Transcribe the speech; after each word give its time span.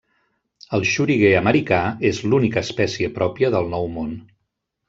El 0.77 0.85
xoriguer 0.91 1.29
americà 1.41 1.83
és 2.11 2.23
l'única 2.31 2.65
espècie 2.67 3.13
pròpia 3.19 3.55
del 3.59 3.73
Nou 3.75 3.91
Món. 3.99 4.21